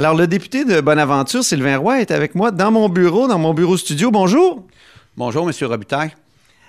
[0.00, 3.52] Alors, le député de Bonaventure, Sylvain Roy, est avec moi dans mon bureau, dans mon
[3.52, 4.10] bureau studio.
[4.10, 4.66] Bonjour.
[5.14, 5.54] Bonjour, M.
[5.68, 6.12] Robitaille.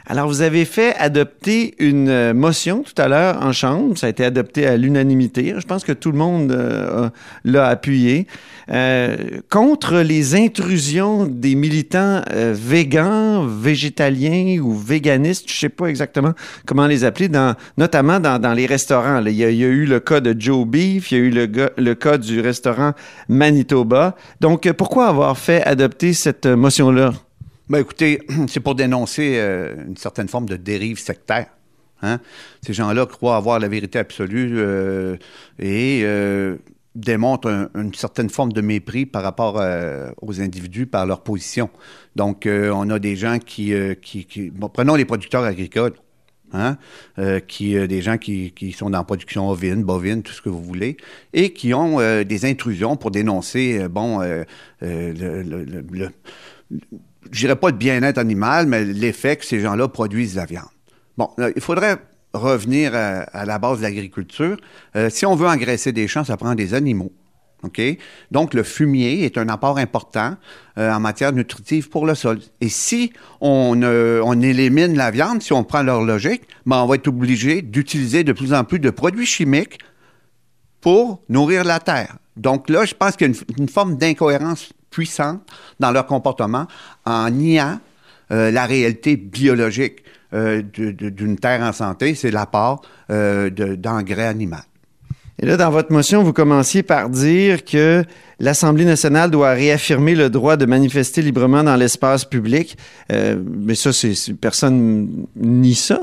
[0.08, 3.98] Alors, vous avez fait adopter une euh, motion tout à l'heure en Chambre.
[3.98, 5.54] Ça a été adopté à l'unanimité.
[5.58, 7.09] Je pense que tout le monde euh,
[7.43, 8.27] l'a appuyé.
[8.70, 9.18] Euh,
[9.50, 16.33] contre les intrusions des militants euh, végans, végétaliens ou véganistes, je ne sais pas exactement
[16.65, 19.21] comment les appeler, dans, notamment dans, dans les restaurants.
[19.25, 21.23] Il y, a, il, y a, eu le cas de Joe Beef, il y a
[21.23, 22.93] eu le, le cas du restaurant
[23.27, 24.15] Manitoba.
[24.39, 27.11] Donc, pourquoi avoir fait adopter cette motion-là?
[27.71, 31.48] Ben écoutez, c'est pour dénoncer euh, une certaine forme de dérive sectaire.
[32.02, 32.20] Hein?
[32.62, 35.16] Ces gens-là croient avoir la vérité absolue euh,
[35.58, 36.58] et euh,
[36.96, 39.64] démontrent un, une certaine forme de mépris par rapport
[40.22, 41.70] aux individus, par leur position.
[42.18, 43.74] Donc, on a des gens qui...
[44.74, 45.94] prenons les producteurs agricoles.
[46.54, 46.76] Hein,
[47.48, 50.98] qui, des gens qui, sont dans la production ovine, bovine, tout ce que vous voulez,
[51.32, 54.20] et qui ont des intrusions pour dénoncer, bon,
[54.82, 56.10] le
[57.30, 60.70] je dirais pas de bien-être animal, mais l'effet que ces gens-là produisent de la viande.
[61.18, 61.98] Bon, il faudrait
[62.34, 64.58] revenir à, la base de l'agriculture.
[64.95, 67.11] Euh, si on veut engraisser des champs, ça prend des animaux.
[67.63, 67.81] OK?
[68.31, 70.36] Donc, le fumier est un apport important
[70.78, 72.39] euh, en matière nutritive pour le sol.
[72.59, 76.88] Et si on, euh, on élimine la viande, si on prend leur logique, ben, on
[76.88, 79.78] va être obligé d'utiliser de plus en plus de produits chimiques
[80.80, 82.16] pour nourrir la terre.
[82.35, 85.42] Donc là, je pense qu'il y a une forme d'incohérence puissante
[85.80, 86.67] dans leur comportement
[87.06, 87.80] en niant
[88.31, 90.03] euh, la réalité biologique
[90.34, 94.56] euh, d'une terre en santé, c'est l'apport euh, d'engrais animaux.
[95.39, 98.06] Et là, dans votre motion, vous commenciez par dire que
[98.39, 102.78] l'Assemblée nationale doit réaffirmer le droit de manifester librement dans l'espace public.
[103.12, 106.00] Euh, mais ça, c'est personne nie ça.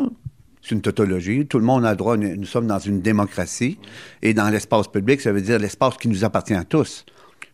[0.61, 1.47] C'est une tautologie.
[1.47, 2.17] Tout le monde a le droit.
[2.17, 3.79] Nous sommes dans une démocratie.
[4.23, 7.07] Et dans l'espace public, ça veut dire l'espace qui nous appartient à tous.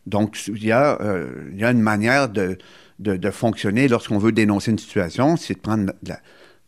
[0.05, 2.57] Donc, il y a, euh, il y a une manière de,
[3.31, 5.91] fonctionner lorsqu'on veut dénoncer une situation, c'est de prendre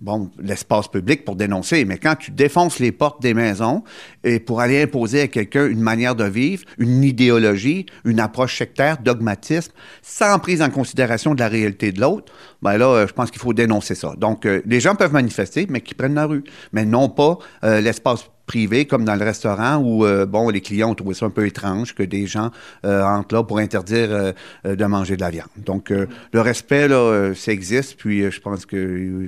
[0.01, 3.83] bon, l'espace public pour dénoncer, mais quand tu défonces les portes des maisons
[4.23, 8.97] et pour aller imposer à quelqu'un une manière de vivre, une idéologie, une approche sectaire,
[8.97, 9.71] dogmatisme,
[10.01, 13.53] sans prise en considération de la réalité de l'autre, ben là, je pense qu'il faut
[13.53, 14.15] dénoncer ça.
[14.17, 16.43] Donc, euh, les gens peuvent manifester, mais qu'ils prennent la rue,
[16.73, 20.89] mais non pas euh, l'espace privé comme dans le restaurant où euh, bon les clients
[20.89, 22.49] ont trouvé ça un peu étrange que des gens
[22.85, 25.49] euh, entrent là pour interdire euh, de manger de la viande.
[25.57, 29.27] Donc le respect là ça existe puis je pense que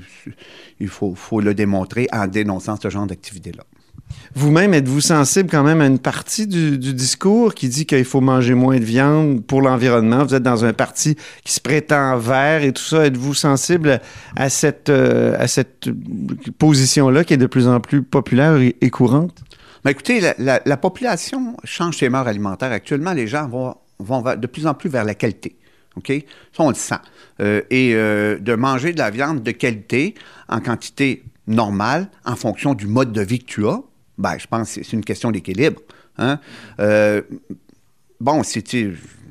[0.80, 3.64] il faut, faut le démontrer en dénonçant ce genre d'activité là.
[4.36, 8.54] Vous-même, êtes-vous sensible quand même à une partie du, discours qui dit qu'il faut manger
[8.54, 10.24] moins de viande pour l'environnement?
[10.24, 13.06] Vous êtes dans un parti qui se prétend vert et tout ça.
[13.06, 14.00] Êtes-vous sensible
[14.36, 15.90] à cette, euh, cette
[16.58, 19.42] position-là qui est de plus en plus populaire et, courante?
[19.88, 22.72] Écoutez, la, population change ses mœurs alimentaires.
[22.72, 25.56] Actuellement, les gens vont, vont de plus en plus vers la qualité.
[25.96, 26.12] OK?
[26.54, 26.96] Ça, on le sent.
[27.42, 30.14] Euh, et euh, de manger de la viande de qualité
[30.48, 33.82] en quantité normale en fonction du mode de vie que tu as,
[34.20, 35.82] ben, je pense que c'est une question d'équilibre.
[36.18, 36.40] Hein?
[36.80, 37.22] Euh,
[38.20, 38.64] bon, c'est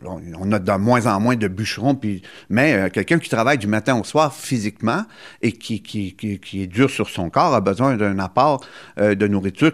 [0.04, 3.66] on a de moins en moins de bûcherons, puis, mais euh, quelqu'un qui travaille du
[3.66, 5.02] matin au soir physiquement
[5.42, 8.64] et qui, qui, qui, est dur sur son corps a besoin d'un apport
[9.00, 9.72] euh, de nourriture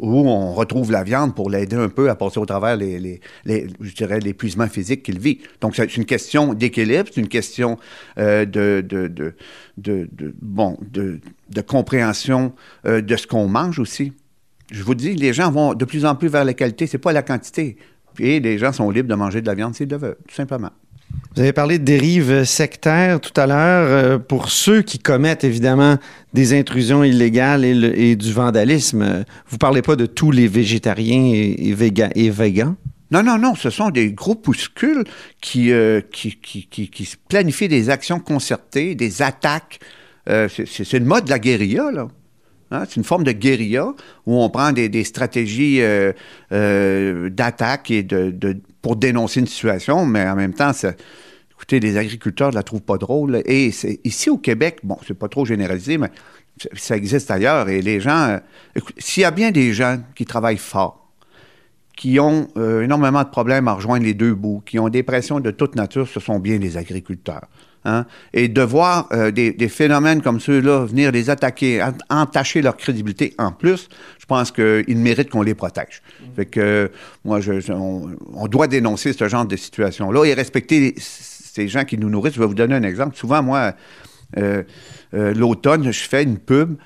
[0.00, 3.92] où on retrouve la viande pour l'aider un peu à passer au travers les, je
[3.92, 5.40] dirais, l'épuisement physique qu'il vit.
[5.60, 7.76] Donc, c'est une question d'équilibre, c'est une question
[8.16, 9.08] de, de,
[9.76, 11.18] de, bon, de,
[11.50, 14.12] de compréhension de ce qu'on mange aussi.
[14.70, 17.12] Je vous dis, les gens vont de plus en plus vers la qualité, c'est pas
[17.12, 17.76] la quantité.
[18.18, 20.70] Et les gens sont libres de manger de la viande s'ils le veulent, tout simplement.
[21.34, 23.86] Vous avez parlé de dérives sectaires tout à l'heure.
[23.88, 25.98] Euh, pour ceux qui commettent évidemment
[26.32, 30.30] des intrusions illégales et, le, et du vandalisme, euh, vous ne parlez pas de tous
[30.30, 32.74] les végétariens et, et, véga, et végans?
[33.10, 35.04] Non, non, non, ce sont des groupuscules
[35.40, 39.78] qui, euh, qui, qui, qui, qui planifient des actions concertées, des attaques.
[40.28, 42.08] Euh, c'est le mode de la guérilla, là.
[42.70, 42.84] Hein?
[42.88, 43.94] C'est une forme de guérilla
[44.26, 46.12] où on prend des, stratégies euh,
[46.52, 50.72] euh, d'attaque et de, pour dénoncer une situation, mais en même temps,
[51.52, 53.42] écoutez, les agriculteurs ne la trouvent pas drôle.
[53.46, 53.70] Et
[54.04, 56.10] ici au Québec, bon, c'est pas trop généralisé, mais
[56.74, 57.68] ça existe ailleurs.
[57.68, 61.02] Et les gens, euh, s'il y a bien des gens qui travaillent fort,
[61.96, 62.48] qui ont
[62.82, 66.06] énormément de problèmes à rejoindre les deux bouts, qui ont des pressions de toute nature,
[66.06, 67.46] ce sont bien les agriculteurs.
[67.86, 68.04] Hein?
[68.32, 73.52] Et de voir euh, des, phénomènes comme ceux-là venir les attaquer, entacher leur crédibilité en
[73.52, 73.88] plus,
[74.18, 76.02] je pense qu'ils méritent qu'on les protège.
[76.34, 76.90] Fait que
[77.24, 77.38] moi,
[77.70, 82.34] on, doit dénoncer ce genre de situation-là et respecter ces gens qui nous nourrissent.
[82.34, 83.16] Je vais vous donner un exemple.
[83.16, 83.72] Souvent, moi,
[84.36, 84.64] euh,
[85.14, 86.76] euh, l'automne, je fais une pub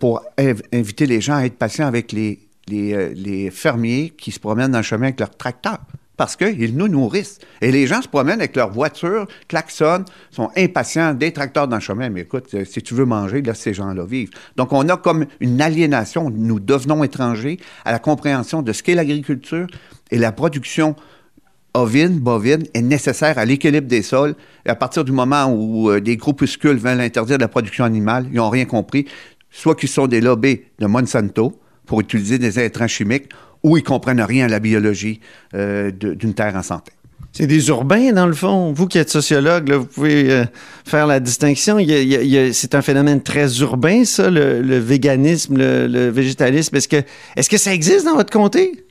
[0.00, 4.40] pour inv inviter les gens à être patients avec les, les, les fermiers qui se
[4.40, 5.78] promènent dans le chemin avec leur tracteur
[6.18, 7.38] parce qu'ils nous nourrissent.
[7.62, 11.80] Et les gens se promènent avec leur voiture, klaxonnent, sont impatients, des tracteurs dans le
[11.80, 12.10] chemin.
[12.10, 14.32] Mais écoute, euh, si tu veux manger, laisse ces gens-là vivre.
[14.56, 16.28] Donc, on a comme une aliénation.
[16.28, 19.68] Nous devenons étrangers à la compréhension de ce qu'est l'agriculture
[20.10, 20.96] et la production
[21.72, 24.34] ovine, bovine est nécessaire à l'équilibre des sols.
[24.66, 28.38] Et à partir du moment où euh, des groupuscules veulent interdire la production animale, ils
[28.38, 29.06] n'ont rien compris.
[29.52, 33.30] Soit qu'ils sont des lobbies de Monsanto pour utiliser des intrants chimiques,
[33.62, 35.20] ou ils comprennent rien à la biologie
[35.54, 36.92] euh, d'une terre en santé.
[37.32, 38.72] C'est des urbains, dans le fond.
[38.72, 40.44] Vous qui êtes sociologue, vous pouvez euh,
[40.84, 41.78] faire la distinction.
[41.78, 46.74] c'est un phénomène très urbain, ça, le, véganisme, le, végétalisme.
[46.76, 47.02] Est-ce que,
[47.36, 48.84] est que ça existe dans votre comté?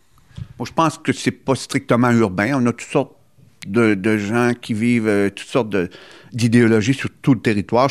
[0.65, 2.53] je pense que c'est pas strictement urbain.
[2.55, 3.15] On a toutes sortes
[3.67, 5.75] de, gens qui vivent euh, toutes sortes
[6.31, 7.89] d'idéologies sur tout le territoire.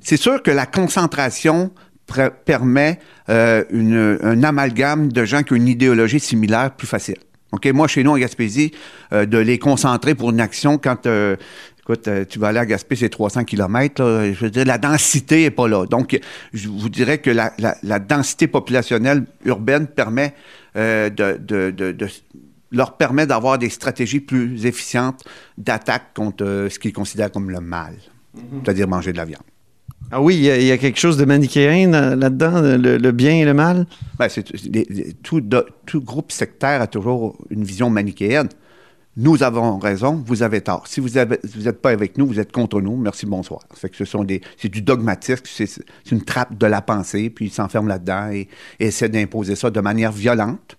[0.00, 1.72] c'est sûr que la concentration
[2.06, 2.98] permet
[3.28, 7.16] euh, un amalgame de gens qui ont une idéologie similaire plus facile.
[7.52, 7.66] OK?
[7.66, 8.72] Moi, chez nous, en Gaspésie,
[9.12, 11.36] euh, de les concentrer pour une action quand euh,
[11.80, 15.50] écoute, tu vas aller à Gaspé, c'est 300 km, je veux dire, la densité n'est
[15.50, 15.86] pas là.
[15.86, 16.18] Donc,
[16.52, 20.34] je vous dirais que la, densité populationnelle urbaine permet
[20.74, 21.96] de,
[22.72, 25.22] leur permet d'avoir des stratégies plus efficientes
[25.58, 27.94] d'attaque contre ce qu'ils considèrent comme le mal,
[28.36, 28.64] mm-hmm.
[28.64, 29.44] c'est-à-dire manger de la viande.
[30.10, 33.86] Ah oui, il y, a, quelque chose de manichéen là-dedans, le, bien et le mal?
[34.18, 34.28] Ben,
[35.22, 38.48] tout, groupe sectaire a toujours une vision manichéenne.
[39.16, 40.86] Nous avons raison, vous avez tort.
[40.86, 42.96] Si vous n'êtes pas avec nous, vous êtes contre nous.
[42.96, 43.62] Merci, bonsoir.
[43.74, 45.70] C'est du dogmatisme, c'est,
[46.12, 48.48] une trappe de la pensée, puis ils s'enferment là-dedans et,
[48.78, 50.76] et essaient d'imposer ça de manière violente,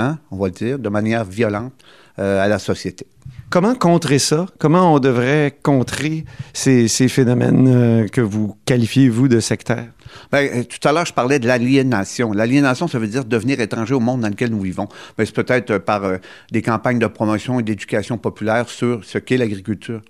[0.00, 1.72] hein, on va le dire, de manière violente
[2.18, 3.06] euh, à la société.
[3.50, 4.46] Comment contrer ça?
[4.60, 9.88] Comment on devrait contrer ces, phénomènes euh, que vous qualifiez, vous, de sectaires?
[10.30, 12.32] Bien, euh, tout à l'heure, je parlais de l'aliénation.
[12.32, 14.86] L'aliénation, ça veut dire devenir étranger au monde dans lequel nous vivons.
[15.18, 16.18] Ben, c'est peut-être par euh,
[16.52, 20.00] des campagnes de promotion et d'éducation populaire sur ce qu'est l'agriculture,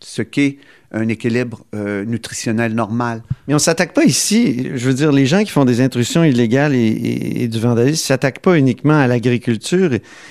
[0.00, 0.58] ce qu'est
[0.92, 3.22] un équilibre euh, nutritionnel normal.
[3.46, 4.70] Mais on ne s'attaque pas ici.
[4.74, 8.40] Je veux dire, les gens qui font des intrusions illégales et, du vandalisme ne s'attaquent
[8.40, 9.90] pas uniquement à l'agriculture.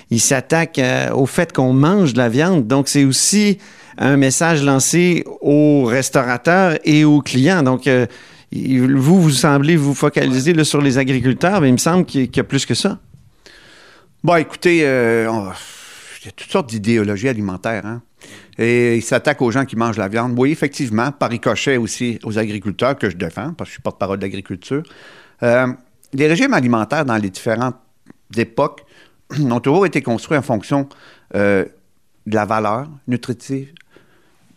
[0.10, 2.68] Ils s'attaquent euh, au fait qu'on mange de la viande.
[2.68, 3.57] Donc, c'est aussi
[3.98, 7.63] un message lancé aux restaurateurs et aux clients.
[7.63, 8.06] Donc, euh,
[8.51, 12.44] vous, vous semblez vous focaliser sur les agriculteurs, mais il me semble qu'il y, a
[12.44, 13.00] plus que ça.
[14.24, 17.86] Bon, écoutez, il y a toutes sortes d'idéologies alimentaires.
[17.86, 18.01] Hein?
[18.58, 20.38] Et il s'attaque aux gens qui mangent la viande.
[20.38, 24.18] Oui, effectivement, par ricochet aussi aux agriculteurs que je défends, parce que je suis porte-parole
[24.18, 24.84] de l'agriculture.
[25.44, 25.68] Euh,
[26.14, 27.78] les régimes alimentaires dans les différentes
[28.36, 28.84] époques
[29.40, 30.90] ont toujours été construits en fonction
[31.36, 31.66] euh,
[32.26, 33.72] de la valeur nutritive,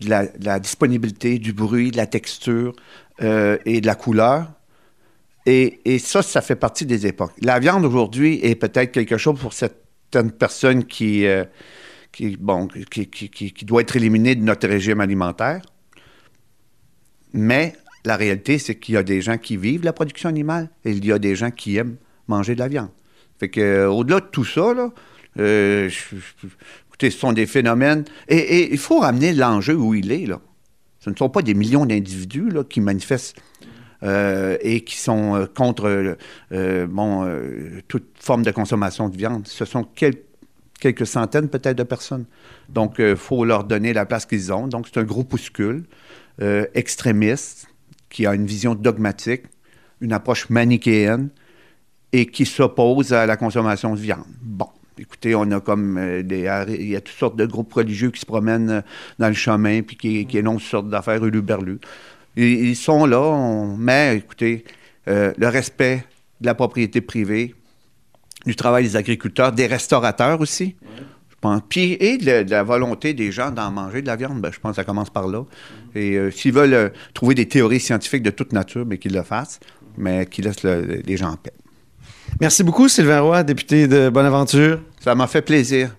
[0.01, 0.09] de
[0.41, 2.75] la, disponibilité, du bruit, de la texture
[3.23, 4.51] euh, et de la couleur.
[5.47, 7.33] Et, et, ça, ça fait partie des époques.
[7.41, 11.25] La viande aujourd'hui est peut-être quelque chose pour certaines personnes qui
[12.13, 15.63] qui, bon, qui, doit être éliminé de notre régime alimentaire.
[17.33, 17.75] Mais
[18.05, 21.05] la réalité, c'est qu'il y a des gens qui vivent la production animale et il
[21.05, 21.97] y a des gens qui aiment
[22.29, 22.91] manger de la viande.
[23.39, 24.91] Fait que, euh, au-delà de tout ça, là,
[25.39, 25.89] euh,
[26.89, 28.05] écoutez, ce sont des phénomènes.
[28.29, 30.27] Et, il faut ramener l'enjeu où il est.
[30.27, 30.41] Là.
[31.01, 33.37] Ce ne sont pas des millions d'individus là, qui manifestent
[34.03, 36.17] euh, et qui sont contre
[36.51, 37.41] bon,
[37.89, 39.47] toute forme de consommation de viande.
[39.49, 40.32] Ce sont quelques
[40.83, 42.25] quelques centaines peut-être de personnes.
[42.69, 44.67] Donc, il euh, faut leur donner la place qu'ils ont.
[44.67, 45.85] Donc, c'est un groupuscule
[46.41, 47.69] euh, extrémiste
[48.11, 49.45] qui a une vision dogmatique,
[50.01, 51.29] une approche manichéenne
[52.13, 54.27] et qui s'oppose à la consommation de viande.
[54.43, 54.69] Bon.
[54.99, 56.41] Écoutez, on a comme euh, des.
[56.69, 58.83] Il y a toutes sortes de groupes religieux qui se promènent
[59.19, 61.79] dans le chemin puis qui, qui énoncent toutes sortes d'affaires uluberlues.
[62.37, 64.65] Ils, ils sont là, mais écoutez,
[65.07, 66.05] le respect
[66.43, 67.55] de la propriété privée,
[68.47, 70.77] du travail des agriculteurs, des restaurateurs aussi.
[71.31, 71.61] Je pense.
[71.69, 74.73] Puis, et de, la volonté des gens d'en manger de la viande, ben, je pense
[74.73, 75.45] que ça commence par là.
[75.95, 79.15] Et euh, s'ils veulent euh, trouver des théories scientifiques de toute nature, mais ben, qu'ils
[79.15, 79.61] le fassent,
[79.97, 81.53] mais qu'ils laissent les gens en paix.
[82.41, 84.81] Merci beaucoup, Sylvain Roy, député de Bonaventure.
[85.01, 85.95] Ça m'a fait plaisir.